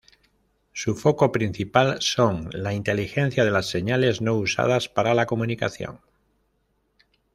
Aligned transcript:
Su 0.73 0.95
foco 0.95 1.31
principal 1.31 1.97
son 2.01 2.49
la 2.53 2.73
inteligencia 2.73 3.45
de 3.45 3.51
las 3.51 3.69
señales 3.69 4.19
no 4.19 4.33
usadas 4.35 4.89
para 4.89 5.13
la 5.13 5.27
comunicación. 5.27 5.99